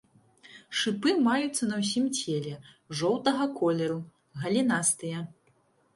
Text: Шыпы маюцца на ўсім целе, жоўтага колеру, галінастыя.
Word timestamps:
Шыпы 0.79 1.11
маюцца 1.27 1.63
на 1.71 1.75
ўсім 1.83 2.05
целе, 2.19 2.55
жоўтага 3.03 3.43
колеру, 3.61 3.99
галінастыя. 4.45 5.17